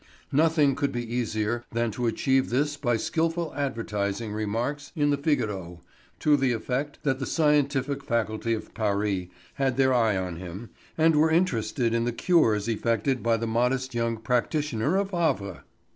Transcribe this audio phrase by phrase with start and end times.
[0.31, 5.81] Nothing could be easier than to achieve this by skilful advertising remarks in the Figaro
[6.21, 11.15] to the effect that the scientific faculty of Paris had their eye on him, and
[11.15, 15.65] were interested in the cures effected by the modest young practitioner of Havre!